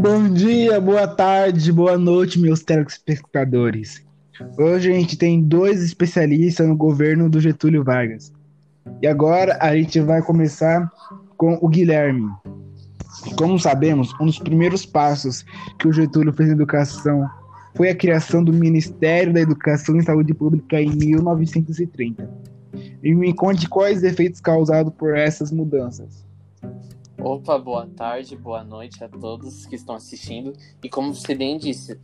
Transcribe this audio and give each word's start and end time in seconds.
Bom 0.00 0.30
dia, 0.30 0.80
boa 0.80 1.06
tarde, 1.06 1.70
boa 1.70 1.98
noite, 1.98 2.40
meus 2.40 2.62
telespectadores. 2.62 4.02
Hoje 4.58 4.90
a 4.90 4.94
gente 4.94 5.14
tem 5.14 5.42
dois 5.42 5.82
especialistas 5.82 6.66
no 6.66 6.74
governo 6.74 7.28
do 7.28 7.38
Getúlio 7.38 7.84
Vargas. 7.84 8.32
E 9.02 9.06
agora 9.06 9.58
a 9.60 9.76
gente 9.76 10.00
vai 10.00 10.22
começar 10.22 10.90
com 11.36 11.58
o 11.60 11.68
Guilherme. 11.68 12.30
Como 13.36 13.58
sabemos, 13.58 14.14
um 14.18 14.24
dos 14.24 14.38
primeiros 14.38 14.86
passos 14.86 15.44
que 15.78 15.86
o 15.86 15.92
Getúlio 15.92 16.32
fez 16.32 16.48
na 16.48 16.54
educação 16.54 17.28
foi 17.76 17.90
a 17.90 17.94
criação 17.94 18.42
do 18.42 18.54
Ministério 18.54 19.34
da 19.34 19.40
Educação 19.40 19.98
e 19.98 20.02
Saúde 20.02 20.32
Pública 20.32 20.80
em 20.80 20.96
1930. 20.96 22.26
E 23.02 23.14
me 23.14 23.34
conte 23.34 23.68
quais 23.68 24.02
efeitos 24.02 24.40
causados 24.40 24.94
por 24.94 25.14
essas 25.14 25.52
mudanças. 25.52 26.29
Opa, 27.22 27.58
boa 27.58 27.86
tarde, 27.86 28.34
boa 28.34 28.64
noite 28.64 29.04
a 29.04 29.08
todos 29.08 29.66
que 29.66 29.74
estão 29.74 29.94
assistindo. 29.94 30.54
E 30.82 30.88
como 30.88 31.14
você 31.14 31.34
bem 31.34 31.58
disse, 31.58 32.00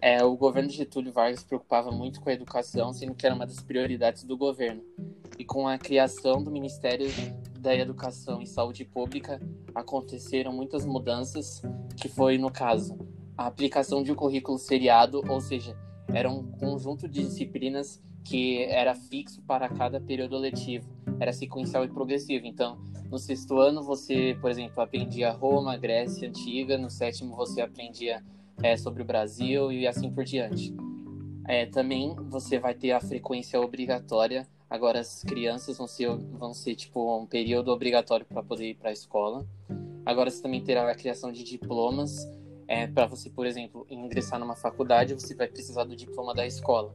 é, 0.00 0.24
o 0.24 0.36
governo 0.36 0.68
de 0.68 0.76
Getúlio 0.76 1.12
Vargas 1.12 1.44
preocupava 1.44 1.92
muito 1.92 2.20
com 2.20 2.28
a 2.28 2.32
educação, 2.32 2.92
sendo 2.92 3.14
que 3.14 3.24
era 3.24 3.36
uma 3.36 3.46
das 3.46 3.60
prioridades 3.60 4.24
do 4.24 4.36
governo. 4.36 4.82
E 5.38 5.44
com 5.44 5.68
a 5.68 5.78
criação 5.78 6.42
do 6.42 6.50
Ministério 6.50 7.06
da 7.60 7.72
Educação 7.72 8.42
e 8.42 8.46
Saúde 8.46 8.84
Pública, 8.84 9.40
aconteceram 9.72 10.52
muitas 10.52 10.84
mudanças, 10.84 11.62
que 11.96 12.08
foi, 12.08 12.36
no 12.36 12.50
caso, 12.50 12.98
a 13.38 13.46
aplicação 13.46 14.02
de 14.02 14.10
um 14.10 14.16
currículo 14.16 14.58
seriado, 14.58 15.22
ou 15.28 15.40
seja, 15.40 15.76
era 16.08 16.28
um 16.28 16.50
conjunto 16.50 17.06
de 17.08 17.22
disciplinas 17.22 18.02
que 18.24 18.64
era 18.64 18.92
fixo 18.94 19.40
para 19.42 19.68
cada 19.68 20.00
período 20.00 20.36
letivo, 20.36 20.88
era 21.20 21.32
sequencial 21.32 21.84
e 21.84 21.88
progressivo. 21.88 22.44
Então, 22.44 22.78
no 23.12 23.18
sexto 23.18 23.58
ano, 23.58 23.82
você, 23.82 24.34
por 24.40 24.50
exemplo, 24.50 24.82
aprendia 24.82 25.30
Roma, 25.30 25.76
Grécia 25.76 26.26
Antiga. 26.26 26.78
No 26.78 26.88
sétimo, 26.88 27.36
você 27.36 27.60
aprendia 27.60 28.24
é, 28.62 28.74
sobre 28.74 29.02
o 29.02 29.04
Brasil 29.04 29.70
e 29.70 29.86
assim 29.86 30.10
por 30.10 30.24
diante. 30.24 30.74
É, 31.46 31.66
também 31.66 32.16
você 32.30 32.58
vai 32.58 32.74
ter 32.74 32.92
a 32.92 33.00
frequência 33.00 33.60
obrigatória. 33.60 34.48
Agora, 34.68 35.00
as 35.00 35.22
crianças 35.22 35.76
vão 35.76 35.86
ser, 35.86 36.08
vão 36.08 36.54
ser 36.54 36.74
tipo 36.74 37.20
um 37.20 37.26
período 37.26 37.70
obrigatório 37.70 38.24
para 38.24 38.42
poder 38.42 38.70
ir 38.70 38.74
para 38.76 38.88
a 38.88 38.92
escola. 38.94 39.46
Agora, 40.06 40.30
você 40.30 40.40
também 40.40 40.64
terá 40.64 40.90
a 40.90 40.94
criação 40.94 41.30
de 41.30 41.44
diplomas. 41.44 42.16
É, 42.66 42.86
para 42.86 43.04
você, 43.04 43.28
por 43.28 43.44
exemplo, 43.44 43.86
ingressar 43.90 44.40
numa 44.40 44.56
faculdade, 44.56 45.12
você 45.12 45.34
vai 45.34 45.48
precisar 45.48 45.84
do 45.84 45.94
diploma 45.94 46.32
da 46.32 46.46
escola. 46.46 46.94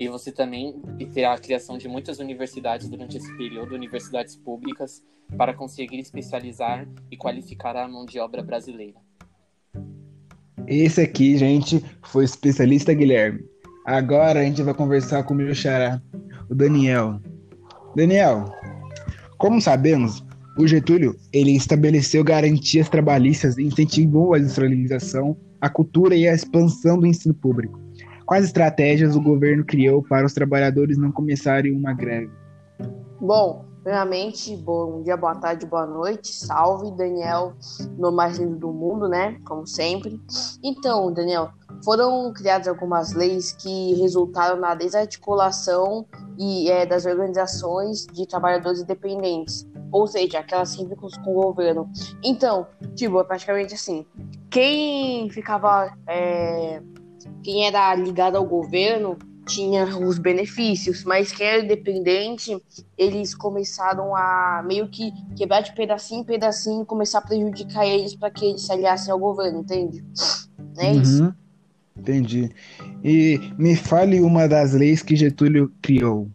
E 0.00 0.08
você 0.08 0.32
também 0.32 0.80
terá 1.12 1.34
a 1.34 1.38
criação 1.38 1.76
de 1.76 1.86
muitas 1.86 2.18
universidades 2.18 2.88
durante 2.88 3.18
esse 3.18 3.36
período, 3.36 3.74
universidades 3.74 4.34
públicas, 4.34 5.02
para 5.36 5.52
conseguir 5.52 5.98
especializar 5.98 6.88
e 7.10 7.18
qualificar 7.18 7.76
a 7.76 7.86
mão 7.86 8.06
de 8.06 8.18
obra 8.18 8.42
brasileira. 8.42 8.96
Esse 10.66 11.02
aqui, 11.02 11.36
gente, 11.36 11.84
foi 12.02 12.22
o 12.22 12.24
especialista 12.24 12.94
Guilherme. 12.94 13.44
Agora 13.84 14.40
a 14.40 14.42
gente 14.42 14.62
vai 14.62 14.72
conversar 14.72 15.22
com 15.24 15.34
o 15.34 15.36
meu 15.36 15.54
xará, 15.54 16.00
o 16.48 16.54
Daniel. 16.54 17.20
Daniel, 17.94 18.46
como 19.36 19.60
sabemos, 19.60 20.24
o 20.56 20.66
Getúlio 20.66 21.14
ele 21.30 21.54
estabeleceu 21.54 22.24
garantias 22.24 22.88
trabalhistas 22.88 23.58
e 23.58 23.64
incentivou 23.64 24.32
a 24.32 24.38
industrialização, 24.38 25.36
a 25.60 25.68
cultura 25.68 26.14
e 26.14 26.26
a 26.26 26.32
expansão 26.32 26.98
do 26.98 27.06
ensino 27.06 27.34
público. 27.34 27.89
Quais 28.30 28.44
estratégias 28.44 29.16
o 29.16 29.20
governo 29.20 29.64
criou 29.64 30.04
para 30.04 30.24
os 30.24 30.32
trabalhadores 30.32 30.96
não 30.96 31.10
começarem 31.10 31.72
uma 31.72 31.92
greve? 31.92 32.30
Bom, 33.20 33.64
primeiramente, 33.82 34.56
bom 34.56 35.02
dia, 35.02 35.16
boa 35.16 35.34
tarde, 35.34 35.66
boa 35.66 35.84
noite. 35.84 36.32
Salve, 36.32 36.92
Daniel, 36.92 37.54
no 37.98 38.12
mais 38.12 38.38
lindo 38.38 38.56
do 38.56 38.72
mundo, 38.72 39.08
né? 39.08 39.36
Como 39.44 39.66
sempre. 39.66 40.20
Então, 40.62 41.12
Daniel, 41.12 41.50
foram 41.84 42.32
criadas 42.32 42.68
algumas 42.68 43.14
leis 43.14 43.50
que 43.50 43.94
resultaram 43.94 44.60
na 44.60 44.76
desarticulação 44.76 46.06
e 46.38 46.70
é, 46.70 46.86
das 46.86 47.06
organizações 47.06 48.06
de 48.06 48.28
trabalhadores 48.28 48.80
independentes, 48.80 49.66
ou 49.90 50.06
seja, 50.06 50.38
aquelas 50.38 50.76
com, 50.76 50.86
com 50.86 51.30
o 51.32 51.42
governo. 51.42 51.90
Então, 52.22 52.68
tipo, 52.94 53.18
é 53.18 53.24
praticamente 53.24 53.74
assim, 53.74 54.06
quem 54.48 55.28
ficava 55.30 55.92
é, 56.06 56.80
quem 57.42 57.66
era 57.66 57.94
ligado 57.94 58.36
ao 58.36 58.46
governo 58.46 59.16
tinha 59.46 59.84
os 59.98 60.18
benefícios, 60.18 61.04
mas 61.04 61.32
quem 61.32 61.46
era 61.46 61.64
independente, 61.64 62.56
eles 62.96 63.34
começaram 63.34 64.14
a 64.14 64.62
meio 64.64 64.88
que 64.88 65.12
quebrar 65.34 65.60
de 65.60 65.74
pedacinho 65.74 66.20
em 66.20 66.24
pedacinho 66.24 66.82
e 66.82 66.86
começar 66.86 67.18
a 67.18 67.22
prejudicar 67.22 67.86
eles 67.86 68.14
para 68.14 68.30
que 68.30 68.44
eles 68.44 68.62
se 68.62 68.72
aliassem 68.72 69.12
ao 69.12 69.18
governo, 69.18 69.60
entende? 69.60 70.04
É 70.78 70.92
uhum. 70.92 71.02
isso. 71.02 71.34
Entendi. 71.96 72.50
E 73.02 73.38
me 73.58 73.76
fale 73.76 74.20
uma 74.20 74.48
das 74.48 74.72
leis 74.72 75.02
que 75.02 75.16
Getúlio 75.16 75.72
criou. 75.82 76.28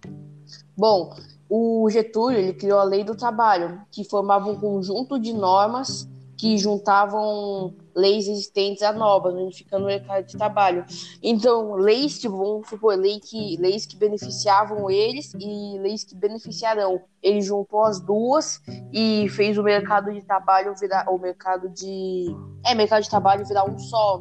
Bom, 0.77 1.15
o 1.49 1.89
Getúlio 1.89 2.37
ele 2.37 2.53
criou 2.53 2.79
a 2.79 2.83
Lei 2.83 3.03
do 3.03 3.15
Trabalho, 3.15 3.81
que 3.91 4.03
formava 4.03 4.51
um 4.51 4.59
conjunto 4.59 5.17
de 5.17 5.33
normas 5.33 6.07
que 6.37 6.57
juntavam 6.57 7.73
leis 7.95 8.27
existentes 8.27 8.83
a 8.83 8.91
novas, 8.91 9.33
unificando 9.33 9.85
o 9.85 9.87
mercado 9.87 10.25
de 10.25 10.37
trabalho. 10.37 10.85
Então, 11.23 11.75
leis, 11.75 12.19
tipo, 12.19 12.35
vamos 12.37 12.67
supor, 12.67 12.95
lei 12.97 13.19
que, 13.19 13.57
leis 13.57 13.85
que 13.85 13.95
beneficiavam 13.95 14.91
eles 14.91 15.33
e 15.39 15.79
leis 15.79 16.03
que 16.03 16.13
beneficiarão. 16.13 17.01
Ele 17.23 17.41
juntou 17.41 17.85
as 17.85 18.01
duas 18.01 18.61
e 18.91 19.27
fez 19.29 19.57
o 19.57 19.63
mercado 19.63 20.11
de 20.11 20.21
trabalho 20.21 20.75
virar 20.79 21.09
o 21.09 21.17
mercado 21.17 21.69
de. 21.69 22.25
É, 22.65 22.75
mercado 22.75 23.03
de 23.03 23.09
trabalho 23.09 23.45
virar 23.45 23.63
um 23.69 23.77
só. 23.77 24.19